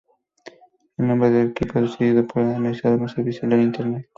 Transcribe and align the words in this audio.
El 0.97 1.07
nombre 1.09 1.29
de 1.29 1.43
equipo 1.43 1.79
decidido 1.79 2.25
por 2.25 2.41
el 2.41 2.55
administrador 2.55 3.01
no 3.01 3.05
es 3.05 3.15
visible 3.23 3.53
en 3.53 3.61
Internet. 3.61 4.09